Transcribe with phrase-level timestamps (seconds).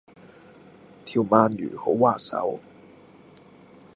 [1.05, 2.59] 條鰻魚好滑手